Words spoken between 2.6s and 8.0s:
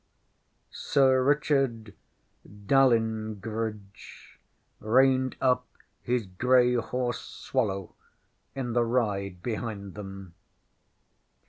Dalyngridge reined up his grey horse, Swallow,